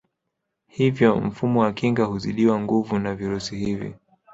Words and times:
Hivyo 0.67 1.15
mfumo 1.15 1.61
wa 1.61 1.73
kinga 1.73 2.03
huzidiwa 2.05 2.59
nguvu 2.61 2.99
na 2.99 3.15
virusi 3.15 3.55
hivi 3.57 3.93